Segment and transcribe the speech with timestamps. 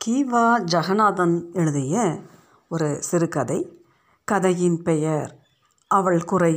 [0.00, 0.42] கீவா
[0.72, 1.94] ஜெகநாதன் எழுதிய
[2.68, 3.56] ஒரு சிறுகதை.
[4.24, 5.30] கதையின் பெயர்
[5.90, 6.52] அவள் குறை.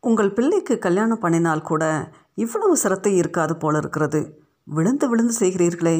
[0.00, 4.20] உங்கள் பிள்ளைக்கு கல்யாணம் பண்ணினால் கூட இவ்வளவு சிரத்தை இருக்காது போல இருக்கிறது.
[4.64, 5.96] விழுந்து விழுந்து செய்கிறீர்களே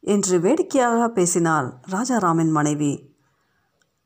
[0.00, 2.92] என்று வேடிக்கையாக பேசினாள் ராஜாராமின் மனைவி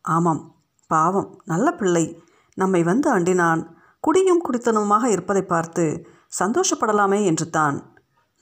[0.01, 0.43] ஆமாம்
[0.91, 2.07] பாவம் நல்ல பிள்ளை.
[2.55, 3.65] நம்மை வந்து அண்டினான்.
[4.01, 6.07] குடியும் குடித்தனமாக இருப்பதை பார்த்து
[6.39, 7.77] சந்தோஷப்படலாமே என்று தான்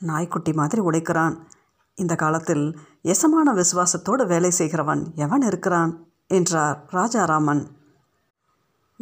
[0.01, 1.35] நாய்க்குட்டி மாதிரி உடைக்கிறான்.
[1.95, 6.07] இந்த காலத்தில் எசமான விசுவாசத்தோடு வேலை செய்கிறவன் எவன் இருக்கிறான்?
[6.27, 7.67] என்றார் ராஜாராமன்.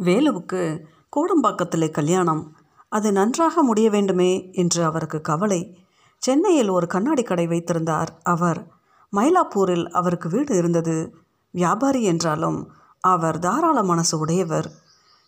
[0.03, 0.79] வேலுவுக்கு
[1.15, 2.55] கோடம்பாக்கத்திலே கல்யாணம்.
[2.89, 5.77] அது நன்றாக முடிய வேண்டுமே என்று அவருக்கு கவலை.
[6.17, 8.67] சென்னையில் ஒரு கண்ணாடி கடை வைத்திருந்தார் அவர்.
[9.13, 11.15] மயிலாப்பூரில் அவருக்கு வீடு இருந்தது.
[11.51, 14.71] வியாபாரி என்றாலும் அவர் தாராள மனசு உடையவர்.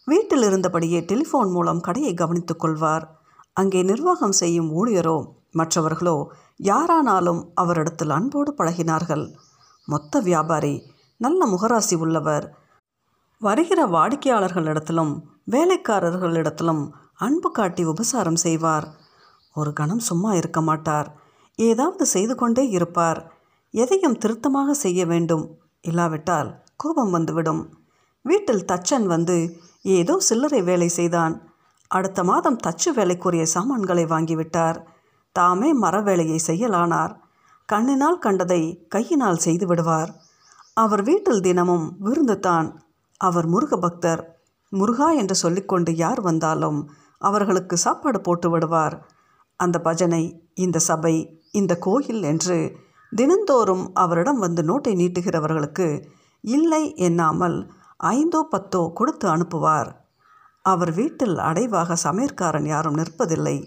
[0.06, 3.22] வீட்டில் இருந்தபடியே டெலிஃபோன் மூலம் கடையை கவனித்துக் கொள்வார்.
[3.54, 6.32] அங்கே நிர்வாகம் செய்யும் ஊழியரோ மற்றவர்களோ
[6.64, 9.26] யாரானாலும் அவரிடத்தில் அன்போடு பழகினார்கள்.
[9.86, 10.76] மொத்த வியாபாரி
[11.18, 12.45] நல்ல முகராசி உள்ளவர்.
[13.40, 15.14] வருகிற வாடிக்கையாளர்களிடத்திலும்
[15.52, 18.88] வேலைக்காரர்களிடத்திலும் அன்பு காட்டி உபசாரம் செய்வார்.
[19.54, 21.16] ஒரு கணம் சும்மா இருக்க மாட்டார்.
[21.56, 23.34] ஏதாவது செய்து கொண்டே இருப்பார்.
[23.73, 25.58] எதையும் திருத்தமாக செய்ய வேண்டும்.
[25.82, 27.78] இல்லாவிட்டால் கோபம் வந்துவிடும்.
[28.22, 31.36] வீட்டில் தச்சன் வந்து ஏதோ சில்லறை வேலை செய்தான்.
[31.88, 34.80] அடுத்த மாதம் தச்சு வேலைக்குரிய சாமான்களை வாங்கிவிட்டார்.
[35.36, 37.14] தாமே மர வேலையை செய்யலானார்.
[37.70, 40.12] கண்ணினால் கண்டதை கையினால் செய்து விடுவார்.
[40.73, 42.67] அவர் வீட்டில் தினமும் விருந்து தான்
[43.22, 44.22] அவர் முருக பக்தர்.
[44.72, 46.80] முருகா என்று சொல்லிக்கொண்டு யார் வந்தாலும்
[47.22, 48.95] அவர்களுக்கு சாப்பாடு போட்டு விடுவார்.
[49.59, 50.23] அந்த பஜனை
[50.66, 51.16] இந்த சபை
[51.52, 52.58] இந்த கோயில் என்று
[53.11, 55.88] தினந்தோறும் அவரிடம் வந்து நோட்டை நீட்டுகிறவர்களுக்கு
[56.44, 57.58] இல்லை எண்ணாமல்
[58.14, 59.89] ஐந்தோ பத்தோ கொடுத்து அனுப்புவார்.
[60.66, 63.58] அவர் வீட்டில் அடைவாக சமையற்காரன் யாரும் நிற்பதில்லை.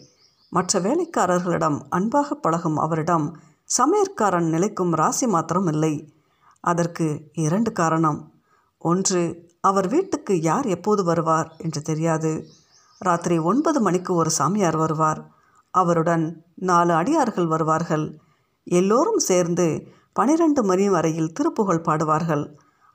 [0.57, 3.27] மற்ற வேலைக்காரர்களிடம் அன்பாக பழகும் அவரிடம்
[3.71, 5.95] சமையற்காரன் நிலைக்கும் ராசி மாத்திரம் இல்லை.
[6.65, 7.07] அதற்கு
[7.45, 8.21] இரண்டு காரணம்.
[8.83, 9.23] ஒன்று
[9.61, 12.33] அவர் வீட்டுக்கு யார் எப்போது வருவார் என்று தெரியாது.
[13.01, 15.21] ராத்திரி ஒன்பது மணிக்கு ஒரு சாமியார் வருவார்.
[15.75, 16.25] அவருடன்
[16.71, 18.07] நாலு அடியார்கள் வருவார்கள்.
[18.67, 19.67] எல்லோரும் சேர்ந்து
[20.13, 22.45] பனிரெண்டு மணி வரையில் திருப்புகழ் பாடுவார்கள்.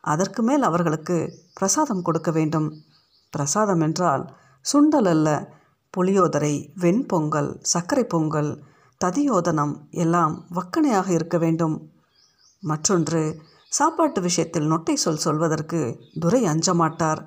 [0.03, 1.17] அதற்கு மேல் அவர்களுக்கு
[1.53, 2.69] பிரசாதம் கொடுக்க வேண்டும்.
[3.33, 4.23] பிரசாதம் என்றால்
[4.65, 5.27] சுண்டல் அல்ல
[5.93, 8.51] புளியோதரை வெண்பொங்கல் சர்க்கரை பொங்கல்
[9.01, 11.75] ததியோதனம் எல்லாம் வக்கனையாக இருக்க வேண்டும்.
[12.63, 13.21] மற்றொன்று
[13.77, 15.79] சாப்பாட்டு விஷயத்தில் நொட்டை சொல் சொல்வதற்கு
[16.19, 17.21] துரை அஞ்ச மாட்டார்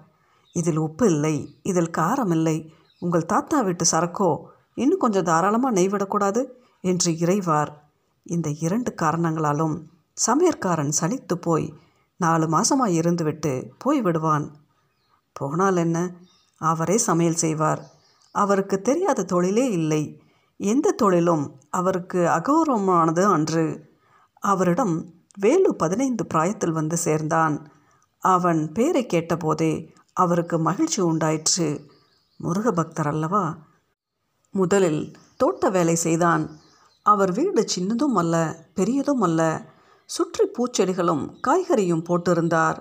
[0.52, 2.56] இதில் உப்பு இல்லை இதில் காரம் இல்லை.
[3.02, 4.30] உங்கள் தாத்தா வீட்டு சரக்கோ
[4.82, 6.42] இன்னும் கொஞ்சம் தாராளமாக நெய் விடக்கூடாது
[6.80, 7.72] என்று இறைவார்.
[8.26, 9.74] இந்த இரண்டு காரணங்களாலும்
[10.16, 11.66] சமையற்காரன் சலித்து போய்
[12.20, 14.46] நாலு மாதமாக இருந்துவிட்டு போய் விடுவான்
[15.32, 15.98] போனால் என்ன?
[16.60, 17.82] அவரே சமையல் செய்வார்.
[18.34, 20.02] அவருக்கு தெரியாத தொழிலே இல்லை.
[20.56, 23.64] எந்த தொழிலும் அவருக்கு அகௌரவமானது அன்று.
[24.40, 24.94] அவரிடம்
[25.38, 27.56] வேலு பதினைந்து பிராயத்தில் வந்து சேர்ந்தான்.
[28.18, 29.72] அவன் பேரை கேட்டபோதே
[30.12, 31.68] அவருக்கு மகிழ்ச்சி உண்டாயிற்று.
[32.36, 33.44] முருக பக்தர் அல்லவா?
[34.50, 36.44] முதலில் தோட்ட வேலை செய்தான்.
[37.02, 38.34] அவர் வீடு சின்னதும் அல்ல
[38.74, 39.70] பெரியதும் அல்ல.
[40.06, 42.78] சுற்றி பூச்செடிகளும் காய்கறியும் போட்டிருந்தார்.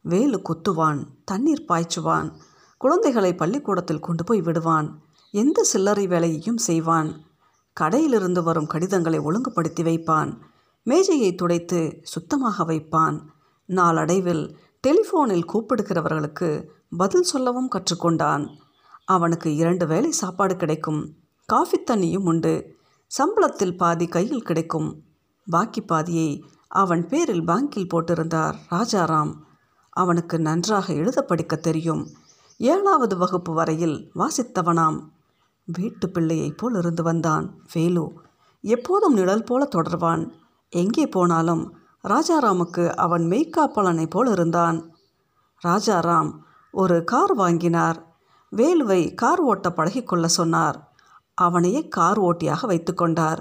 [0.00, 2.32] வேலு குத்துவான் தண்ணீர் பாய்ச்சுவான்.
[2.78, 5.02] குழந்தைகளை பள்ளிக்கூடத்தில் கொண்டு போய் விடுவான்.
[5.30, 7.22] எந்த சில்லறை வேலையையும் செய்வான்.
[7.80, 10.38] கடையிலிருந்து வரும் கடிதங்களை ஒழுங்குபடுத்தி வைப்பான்.
[10.82, 13.20] மேஜையை துடைத்து சுத்தமாக வைப்பான்.
[13.66, 16.64] நாளடைவில் டெலிஃபோனில் கூப்பிடுகிறவர்களுக்கு
[16.96, 18.56] பதில் சொல்லவும் கற்றுக்கொண்டான்.
[19.04, 21.16] அவனுக்கு இரண்டு வேளை சாப்பாடு கிடைக்கும்.
[21.46, 22.76] காஃபி தண்ணியும் உண்டு.
[23.18, 25.02] சம்பளத்தில் பாதி கையில் கிடைக்கும்.
[25.50, 29.34] பாக்கி பாதியை அவன் பேரில் பேங்கில் போட்டிருந்தார் ராஜாராம்.
[29.90, 32.10] அவனுக்கு நன்றாக எழுத படிக்க தெரியும்.
[32.58, 35.00] ஏழாவது வகுப்பு வரையில் வாசித்தவனாம்.
[35.64, 37.60] வீட்டு பிள்ளையைப் போல் இருந்து வந்தான்.
[37.72, 38.12] வேலு
[38.60, 40.30] எப்போதும் நிழல் போல தொடர்வான்.
[40.68, 41.76] எங்கே போனாலும்
[42.08, 44.96] ராஜாராமுக்கு அவன் மெய்க்காப்பலனை போல் இருந்தான்.
[45.66, 46.32] ராஜாராம்
[46.72, 48.16] ஒரு கார் வாங்கினார்.
[48.56, 50.92] வேலுவை கார் ஓட்ட பழகிக்கொள்ள சொன்னார்.
[51.34, 53.38] அவனையே கார் ஓட்டியாக வைத்துக்கொண்டார்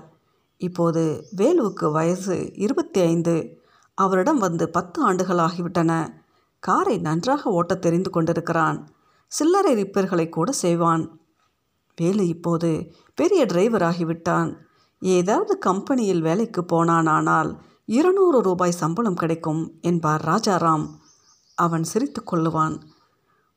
[0.58, 3.62] இப்போது வேலுவுக்கு வயசு இருபத்தி ஐந்து
[3.94, 6.14] அவரிடம் வந்து பத்து ஆண்டுகள் ஆகிவிட்டன.
[6.60, 8.90] காரை நன்றாக ஓட்ட தெரிந்து கொண்டிருக்கிறான்.
[9.28, 11.20] சில்லறை ரிப்பேர்களை கூட செய்வான்.
[11.96, 14.56] வேலு இப்போது பெரிய டிரைவர் ஆகிவிட்டான்.
[15.00, 20.90] ஏதாவது கம்பெனியில் வேலைக்கு போனானானால் இருநூறு ரூபாய் சம்பளம் கிடைக்கும் என்பார் ராஜாராம்.
[21.56, 22.82] அவன் சிரித்து கொள்ளுவான்.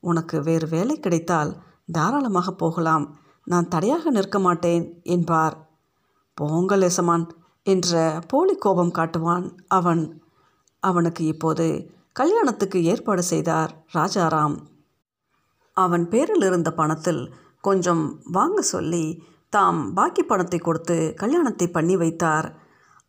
[0.00, 1.56] உனக்கு வேறு வேலை கிடைத்தால்
[1.92, 3.18] தாராளமாக போகலாம்.
[3.44, 5.68] நான் தடையாக நிற்க மாட்டேன் என்பார்.
[6.34, 7.26] போங்கள் எசமான்
[7.62, 10.22] என்ற போலி கோபம் காட்டுவான் அவன்.
[10.80, 14.56] அவனுக்கு இப்போது கல்யாணத்துக்கு ஏற்பாடு செய்தார் ராஜாராம்.
[15.76, 17.22] அவன் பேரில் இருந்த பணத்தில்
[17.60, 19.04] கொஞ்சம் வாங்க சொல்லி
[19.48, 22.48] தாம் பாக்கி பணத்தை கொடுத்து கல்யாணத்தை பண்ணி வைத்தார்.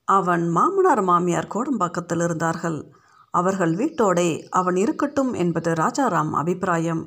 [0.03, 2.91] அவன் மாமனார் மாமியார் கோடம்பாக்கத்தில் இருந்தார்கள்.
[3.33, 7.03] அவர்கள் வீட்டோடே அவன் இருக்கட்டும் என்பது ராஜாராம் அபிப்பிராயம்.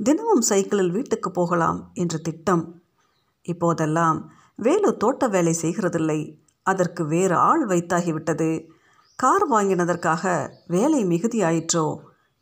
[0.00, 2.82] தினமும் சைக்கிளில் வீட்டுக்கு போகலாம் என்று திட்டம்.
[3.42, 4.18] இப்போதெல்லாம்
[4.56, 6.20] வேலு தோட்ட வேலை செய்கிறதில்லை.
[6.66, 8.50] அதற்கு வேறு ஆள் வைத்தாகிவிட்டது.
[9.18, 10.24] கார் வாங்கினதற்காக
[10.66, 11.86] வேலை மிகுதியாயிற்றோ?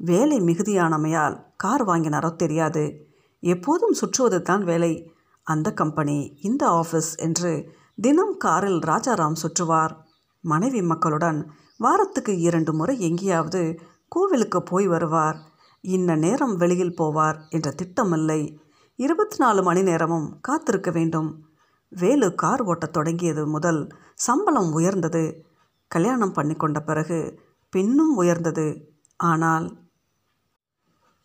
[0.04, 3.06] வேலை மிகுதியானமையால் கார் வாங்கினாரோ தெரியாது.
[3.40, 5.14] எப்போதும் சுற்றுவது தான் வேலை.
[5.43, 9.94] அந்த கம்பெனி இந்த ஆஃபீஸ் என்று தினம் காரில் ராஜாராம் சுற்றுவார்.
[10.40, 13.78] மனைவி மக்களுடன் வாரத்துக்கு இரண்டு முறை எங்கேயாவது
[14.08, 15.37] கோவிலுக்கு போய் வருவார்.
[15.81, 18.60] இன்ன நேரம் வெளியில் போவார் என்ற திட்டமில்லை.
[18.94, 21.44] இருபத்தி நாலு மணி நேரமும் காத்திருக்க வேண்டும்.
[21.88, 25.44] வேலு கார் ஓட்டத் தொடங்கியது முதல் சம்பளம் உயர்ந்தது.
[25.88, 27.40] கல்யாணம் பண்ணி கொண்ட பிறகு
[27.70, 28.94] பின்னும் உயர்ந்தது.
[29.16, 29.81] ஆனால்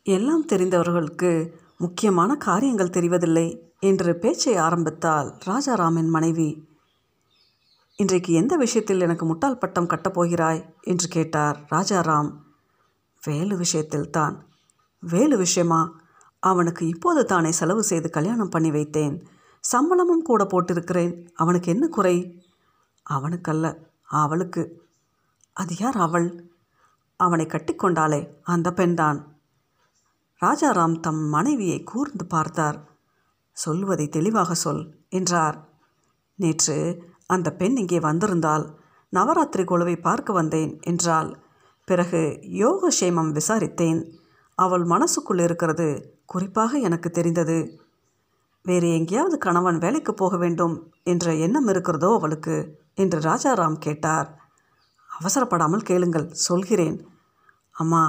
[0.07, 6.67] எல்லாம் தெரிந்தவர்களுக்கு முக்கியமான காரியங்கள் தெரிவதில்லை என்று பேச்சை ஆரம்பித்தால் ராஜாராமின் மனைவி.
[7.95, 12.33] இன்றைக்கு எந்த விஷயத்தில் எனக்கு முட்டாள் பட்டம் கட்டப்போகிறாய் என்று கேட்டார் ராஜாராம்.
[13.23, 14.35] வேலு விஷயத்தில்தான்
[14.99, 16.01] வேலு விஷயமா?
[16.39, 19.25] அவனுக்கு இப்போது தானே செலவு செய்து கல்யாணம் பண்ணி வைத்தேன்.
[19.59, 21.27] சம்பளமும் கூட போட்டிருக்கிறேன்.
[21.35, 22.45] அவனுக்கு என்ன குறை?
[23.09, 24.87] அவனுக்கல்ல அவளுக்கு.
[25.53, 26.51] அது யார் அவள்?
[27.15, 29.36] அவனை கட்டிக்கொண்டாளே அந்த பெண்தான்.
[30.41, 32.77] ராஜாராம் தம் மனைவியை கூர்ந்து பார்த்தார்.
[33.57, 35.57] சொல்வதை தெளிவாக சொல் என்றார்.
[36.39, 36.75] நேற்று
[37.25, 38.65] அந்த பெண் இங்கே வந்திருந்தால்
[39.13, 41.29] நவராத்திரி குழுவை பார்க்க வந்தேன் என்றாள்.
[41.87, 42.21] பிறகு
[42.63, 43.99] யோகக்ஷேமம் விசாரித்தேன்.
[44.57, 45.87] அவள் மனசுக்குள் இருக்கிறது
[46.25, 47.57] குறிப்பாக எனக்கு தெரிந்தது.
[48.65, 52.55] வேறு எங்கேயாவது கணவன் வேலைக்கு போக வேண்டும் என்ற எண்ணம் இருக்கிறதோ அவளுக்கு
[52.93, 54.29] என்று ராஜாராம் கேட்டார்.
[55.09, 56.97] அவசரப்படாமல் கேளுங்கள் சொல்கிறேன்.
[57.75, 58.03] அம்மா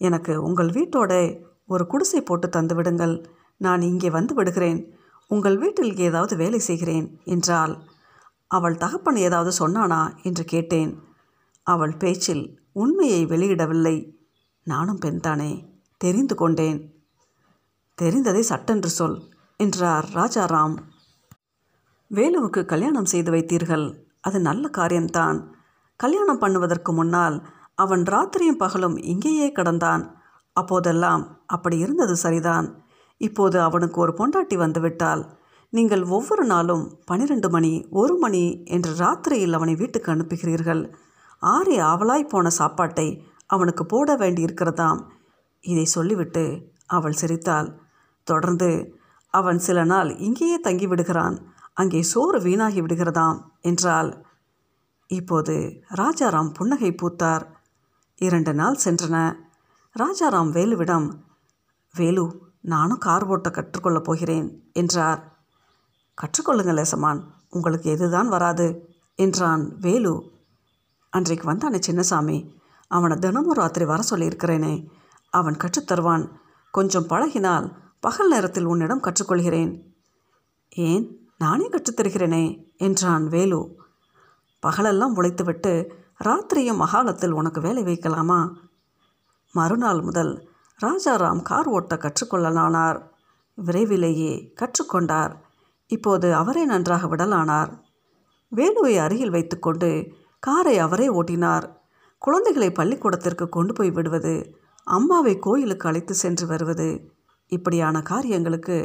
[0.00, 1.12] எனக்கு உங்கள் வீட்டோட
[1.68, 3.26] ஒரு குடிசை போட்டு தந்து விடுங்கள்.
[3.56, 4.94] நான் இங்கே வந்து விடுகிறேன்.
[5.26, 7.78] உங்கள் வீட்டில் ஏதாவது வேலை செய்கிறேன் என்றாள்.
[8.46, 11.02] அவள் தகப்பன் ஏதாவது சொன்னானா என்று கேட்டேன்.
[11.62, 14.14] அவள் பேச்சில் உண்மையை வெளியிடவில்லை.
[14.62, 15.64] நானும் பெண்தானே.
[15.96, 16.94] தெரிந்து கொண்டேன்.
[18.02, 20.76] தெரிந்ததை சட்டென்று சொல் என்றார் ராஜாராம்.
[22.14, 23.94] வேலுவுக்கு கல்யாணம் செய்து வைத்தீர்கள்.
[24.20, 25.54] அது நல்ல காரியம்தான்.
[25.96, 30.17] கல்யாணம் பண்ணுவதற்கு முன்னால் அவன் ராத்திரியும் பகலும் இங்கேயே கடந்தான்.
[30.60, 31.22] அப்போதெல்லாம்
[31.54, 32.66] அப்படி இருந்தது சரிதான்.
[33.20, 35.22] இப்போது அவனுக்கு ஒரு பொண்டாட்டி வந்துவிட்டால்
[35.72, 38.44] நீங்கள் ஒவ்வொரு நாளும் பனிரெண்டு மணி ஒரு மணி
[38.74, 40.82] என்று ராத்திரியில் அவனை வீட்டுக்கு அனுப்புகிறீர்கள்.
[41.42, 43.08] ஆறி ஆவலாய் போன சாப்பாட்டை
[43.46, 45.00] அவனுக்கு போட வேண்டியிருக்கிறதாம்.
[45.64, 46.44] இதை சொல்லிவிட்டு
[46.96, 47.68] அவள் சிரித்தாள்.
[48.26, 48.70] தொடர்ந்து
[49.34, 51.36] அவன் சில நாள் இங்கேயே தங்கி விடுகிறான்
[51.80, 53.38] அங்கே சோறு வீணாகி விடுகிறதாம்
[53.70, 54.10] என்றாள்.
[55.10, 55.54] இப்போது
[56.00, 57.44] ராஜாராம் புன்னகை பூத்தார்.
[58.20, 59.16] இரண்டு நாள் சென்றன.
[59.96, 61.06] ராஜாராம் வேலுவிடம்
[61.94, 65.38] வேலு நானும் கார் ஓட்ட கற்றுக்கொள்ளப் போகிறேன் என்றார்.
[66.22, 70.30] கற்றுக்கொள்ளுங்கள் லேசமான் உங்களுக்கு எதுதான் வராது என்றான் வேலு.
[71.10, 72.48] அன்றைக்கு வந்தானே சின்னசாமி
[72.88, 74.86] அவனை தினமும் ராத்திரி வர சொல்லியிருக்கிறேனே
[75.30, 76.30] அவன் கற்றுத்தருவான்
[76.70, 79.82] கொஞ்சம் பழகினால் பகல் நேரத்தில் உன்னிடம் கற்றுக்கொள்கிறேன்
[80.68, 83.76] ஏன் நானே கற்றுத்தருகிறேனே என்றான் வேலு.
[84.66, 85.90] பகலெல்லாம் உழைத்துவிட்டு
[86.24, 88.40] ராத்திரியும் மகாலத்தில் உனக்கு வேலை வைக்கலாமா?
[89.58, 90.32] மறுநாள் முதல்
[90.80, 92.98] ராஜாராம் கார் ஓட்ட கற்றுக்கொள்ளலானார்.
[93.66, 95.32] விரைவிலேயே கற்றுக்கொண்டார்.
[95.90, 97.70] இப்போது அவரே நன்றாக விடலானார்.
[98.52, 99.90] வேலுவை அருகில் வைத்துக்கொண்டு
[100.46, 101.66] காரை அவரே ஓட்டினார்.
[102.22, 104.34] குழந்தைகளை பள்ளிக்கூடத்திற்கு கொண்டு போய் விடுவது
[104.86, 106.88] அம்மாவை கோயிலுக்கு அழைத்து சென்று வருவது
[107.52, 108.76] இப்படியான காரியங்களுக்கு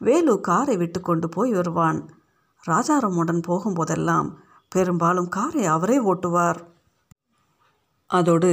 [0.00, 1.98] வேலு காரை விட்டு கொண்டு போய் வருவான்.
[2.64, 4.28] ராஜாராமுடன் போகும்போதெல்லாம்
[4.68, 6.60] பெரும்பாலும் காரை அவரே ஓட்டுவார்.
[8.10, 8.52] அதோடு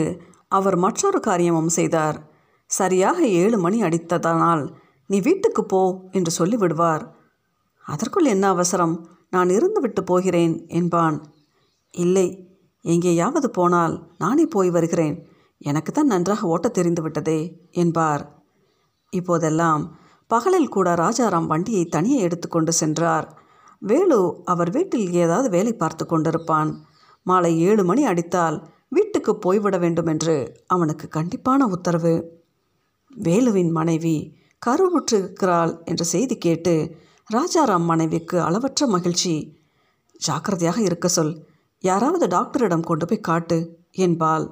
[0.52, 2.18] அவர் மற்றொரு காரியமும் செய்தார்.
[2.70, 4.64] சரியாக ஏழு மணி அடித்ததானால்
[5.08, 5.82] நீ வீட்டுக்கு போ
[6.12, 7.04] என்று சொல்லிவிடுவார்.
[7.86, 8.96] அதற்குள் என்ன அவசரம்?
[9.30, 11.18] நான் இருந்துவிட்டு போகிறேன் என்பான்.
[11.92, 12.28] இல்லை
[12.86, 15.16] எங்கேயாவது போனால் நானே போய் வருகிறேன்.
[15.62, 17.40] எனக்கு தான் நன்றாக ஓட்டத் தெரிந்து விட்டதே
[17.72, 18.24] என்பார்.
[19.14, 19.84] இப்போதெல்லாம்
[20.28, 23.28] பகலில் கூட ராஜாராம் வண்டியை தனியே எடுத்துக்கொண்டு சென்றார்.
[23.82, 26.72] வேலு அவர் வீட்டில் ஏதாவது வேலை பார்த்து கொண்டிருப்பான்.
[27.26, 28.58] மாலை ஏழு மணி அடித்தால்
[29.22, 32.14] வீட்டுக்கு போய்விட வேண்டும் என்று அவனுக்கு கண்டிப்பான உத்தரவு.
[33.24, 34.16] வேலுவின் மனைவி
[34.66, 36.74] கருவுற்றிருக்கிறாள் என்ற செய்தி கேட்டு
[37.30, 39.34] ராஜாராம் மனைவிக்கு அளவற்ற மகிழ்ச்சி.
[40.18, 41.34] ஜாக்கிரதையாக இருக்க சொல்.
[41.84, 43.58] யாராவது டாக்டரிடம் கொண்டு போய் காட்டு
[43.92, 44.48] என்பாள்.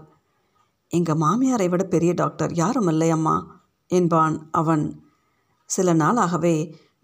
[0.89, 3.35] எங்கள் மாமியாரை விட பெரிய டாக்டர் யாரும் இல்லை அம்மா
[3.88, 4.85] என்பான் அவன்.
[5.69, 6.55] சில நாளாகவே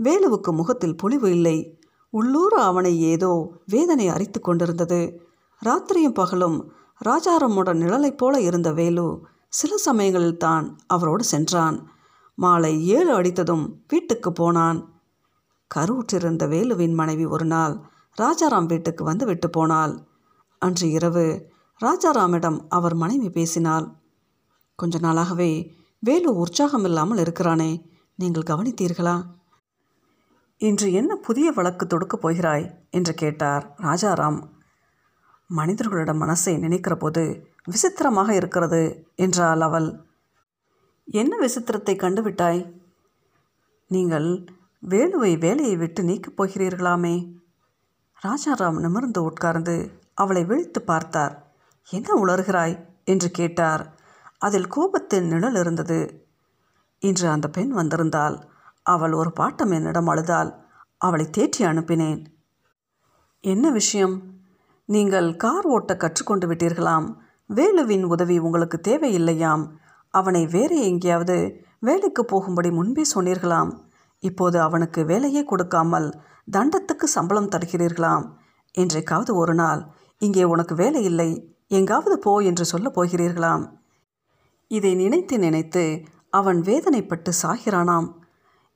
[0.04, 1.58] வேலுவுக்கு முகத்தில் பொலிவு இல்லை.
[2.10, 3.34] உள்ளூர் அவனை ஏதோ
[3.66, 5.02] வேதனை அரித்து கொண்டிருந்தது.
[5.62, 6.60] ராத்திரியும் பகலும்
[7.02, 11.90] ராஜாராமுடன் நிழலைப் போல இருந்த வேலு சில சமயங்களில் தான் அவரோடு சென்றான்.
[12.36, 15.04] மாலை ஏழு அடித்ததும் வீட்டுக்கு போனான்.
[15.76, 17.80] கருவுற்றிருந்த வேலுவின் மனைவி ஒரு நாள்
[18.22, 20.08] ராஜாராம் வீட்டுக்கு வந்து விட்டு போனாள்.
[20.60, 23.88] அன்று இரவு ராஜாராமிடம் அவர் மனைவி பேசினாள்.
[24.76, 29.22] கொஞ்ச நாளாகவே வேலு உற்சாகம் இல்லாமல் இருக்கிறானே நீங்கள் கவனித்தீர்களா?
[30.58, 32.72] இன்று என்ன புதிய வழக்கு தொடுக்கப் போகிறாய்?
[32.92, 34.40] என்று கேட்டார் ராஜாராம்.
[35.48, 40.06] மனிதர்களிடம் மனசை நினைக்கிற போது விசித்திரமாக இருக்கிறது என்றாள் அவள்.
[41.06, 42.74] என்ன விசித்திரத்தை கண்டுவிட்டாய்?
[43.88, 44.46] நீங்கள்
[44.90, 47.36] வேலுவை வேலையை விட்டு நீக்கப் போகிறீர்களாமே.
[48.24, 51.54] ராஜாராம் நிமிர்ந்து உட்கார்ந்து அவளை விழித்து பார்த்தார்.
[51.90, 52.86] என்ன உளறுகிறாய்?
[53.04, 53.96] என்று கேட்டார்.
[54.38, 56.28] அதில் கோபத்தின் நிழல் இருந்தது.
[57.00, 58.50] இன்று அந்த பெண் வந்திருந்தால்
[58.84, 60.66] அவள் ஒரு பாட்டம் என்னிடம் அழுதால்
[60.98, 62.26] அவளை தேற்றி அனுப்பினேன்.
[63.42, 64.35] என்ன விஷயம்?
[64.90, 67.08] நீங்கள் கார் ஓட்ட கற்றுக்கொண்டு விட்டீர்களாம்.
[67.50, 69.64] வேலுவின் உதவி உங்களுக்கு தேவையில்லையாம்.
[70.14, 71.38] அவனை வேறு எங்கேயாவது
[71.80, 73.72] வேலைக்கு போகும்படி முன்பே சொன்னீர்களாம்.
[74.24, 76.08] இப்போது அவனுக்கு வேலையே கொடுக்காமல்
[76.52, 78.26] தண்டத்துக்கு சம்பளம் தருகிறீர்களாம்.
[78.76, 79.82] என்றைக்காவது ஒரு நாள்
[80.22, 81.30] இங்கே உனக்கு வேலை இல்லை
[81.68, 83.64] எங்காவது போ என்று சொல்லப் போகிறீர்களாம்.
[84.72, 85.84] இதை நினைத்து நினைத்து
[86.30, 88.08] அவன் வேதனைப்பட்டு சாகிறானாம்.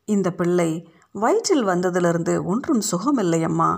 [0.06, 0.70] இந்த பிள்ளை
[1.12, 3.70] வயிற்றில் வந்ததிலிருந்து ஒன்றும் சுகமில்லையம்மா.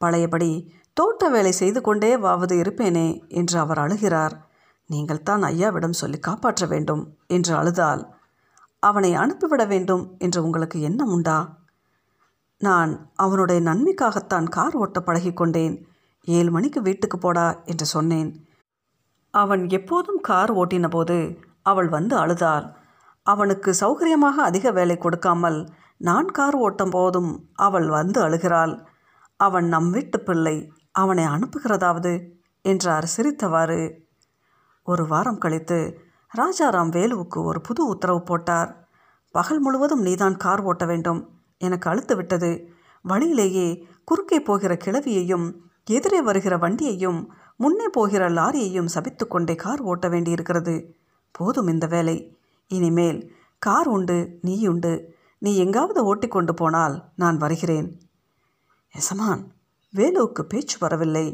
[0.00, 0.50] பழையபடி
[0.98, 4.34] தோட்ட வேலை செய்து கொண்டே வாவது இருப்பேனே என்று அவர் அழுகிறார்.
[4.90, 8.02] நீங்கள் தான் ஐயாவிடம் சொல்லி காப்பாற்ற வேண்டும் என்று அழுதால்
[8.82, 11.38] அவனை அனுப்பிவிட வேண்டும் என்று உங்களுக்கு எண்ணம் உண்டா?
[12.60, 15.74] நான் அவனுடைய நன்மைக்காகத்தான் கார் ஓட்ட பழகிக்கொண்டேன்
[16.28, 18.30] ஏழு மணிக்கு வீட்டுக்கு போடா என்று சொன்னேன்.
[19.34, 21.18] அவன் எப்போதும் கார் ஓட்டின போது
[21.62, 22.66] அவள் வந்து அழுதாள்.
[23.26, 25.58] அவனுக்கு சௌகரியமாக அதிக வேலை கொடுக்காமல்
[26.00, 27.30] நான் கார் ஓட்டும் போதும்
[27.66, 28.74] அவள் வந்து அழுகிறாள்.
[29.40, 30.56] அவன் நம் வீட்டு பிள்ளை.
[30.98, 32.12] அவனை அனுப்புகிறதாவது?
[32.62, 33.80] என்றார் சிரித்தவாறு.
[34.84, 36.00] ஒரு வாரம் கழித்து
[36.36, 38.88] ராஜாராம் வேலுவுக்கு ஒரு புது உத்தரவு போட்டார்.
[39.30, 41.20] பகல் முழுவதும் நீதான் கார் ஓட்ட வேண்டும்.
[41.58, 42.72] எனக்கு அழுத்து விட்டது.
[43.02, 47.26] வழியிலேயே குறுக்கே போகிற கிழவியையும் எதிரே வருகிற வண்டியையும்
[47.56, 50.94] முன்னே போகிற லாரியையும் சபித்து கொண்டே கார் ஓட்ட வேண்டியிருக்கிறது.
[51.30, 52.38] போதும் இந்த வேலை.
[52.68, 55.14] இனிமேல் கார் உண்டு நீ உண்டு.
[55.38, 58.00] நீ எங்காவது ஓட்டிக்கொண்டு போனால் நான் வருகிறேன்.
[58.92, 59.56] எசமான்
[59.94, 61.26] வேலுவுக்கு பேச்சு வரவில்லை.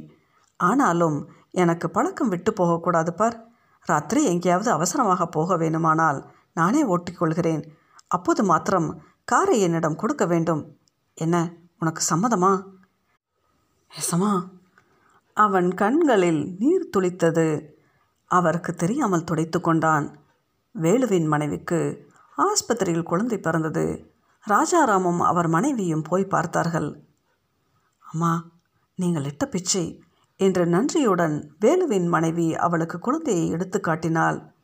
[0.57, 3.37] ஆனாலும் எனக்கு பழக்கம் விட்டு போகக்கூடாது பார்.
[3.81, 7.63] ராத்திரி எங்கேயாவது அவசரமாக போக வேணுமானால் நானே ஓட்டிக்கொள்கிறேன்
[8.07, 10.79] அப்போது மாத்திரம் காரை என்னிடம் கொடுக்க வேண்டும்.
[11.15, 12.53] என்ன உனக்கு சம்மதமா?
[13.91, 14.33] எசமா
[15.37, 17.47] அவன் கண்களில் நீர் துளித்தது.
[18.31, 20.07] அவருக்கு தெரியாமல் துடைத்து கொண்டான்.
[20.75, 21.81] வேலுவின் மனைவிக்கு
[22.39, 23.85] ஆஸ்பத்திரியில் குழந்தை பிறந்தது.
[24.47, 26.89] ராஜாராமும் அவர் மனைவியும் போய் பார்த்தார்கள்.
[28.13, 28.45] அம்மா
[28.95, 30.03] நீங்கள் இட்ட பிச்சை
[30.37, 34.55] என்று நன்றியுடன் வேலுவின் மனைவி அவளுக்கு குழந்தையை எடுத்து காட்டினாள்.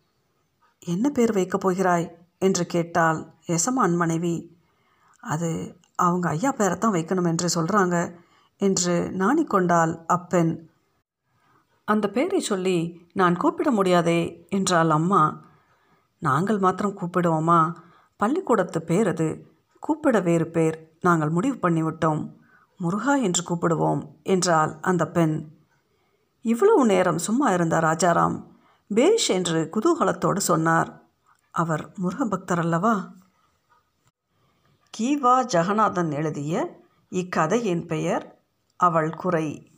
[0.79, 2.19] என்ன பேர் வைக்கப் போகிறாய்?
[2.39, 4.57] என்று கேட்டாள் எசமான் மனைவி.
[5.21, 8.15] அது அவங்க ஐயா பேரை தான் வைக்கணும் என்று சொல்கிறாங்க
[8.57, 10.69] என்று நாணிக்கொண்டாள் அப்பெண்.
[11.85, 15.43] அந்த பேரை சொல்லி நான் கூப்பிட முடியாதே என்றாள் அம்மா.
[16.19, 17.75] நாங்கள் மாத்திரம் கூப்பிடுவோமா
[18.17, 19.29] பள்ளிக்கூடத்து பேர் அது.
[19.81, 20.97] கூப்பிட வேறு பேர்.
[21.01, 22.23] நாங்கள் முடிவு பண்ணிவிட்டோம்.
[22.81, 25.49] முருகா என்று கூப்பிடுவோம் என்றாள் அந்த பெண்.
[26.43, 28.45] இவ்வளவு நேரம் சும்மா இருந்த ராஜாராம்?
[28.95, 31.03] பேஷ் என்று குதூகலத்தோடு சொன்னார்.
[31.51, 33.13] அவர் முருக பக்தர் அல்லவா?
[34.99, 38.43] கீவா ஜெகநாதன் எழுதிய இக்கதையின் பெயர்
[38.77, 39.70] அவள் குறை.